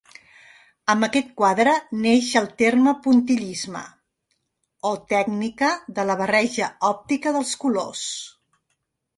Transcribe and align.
Amb 0.93 1.03
aquest 1.07 1.27
quadre 1.41 1.73
neix 2.05 2.29
el 2.41 2.47
terme 2.61 2.93
puntillisme, 3.03 3.83
o 4.93 4.97
tècnica 5.15 5.71
de 5.99 6.07
la 6.11 6.19
barreja 6.23 6.71
òptica 6.93 7.37
dels 7.37 7.57
colors. 7.67 8.05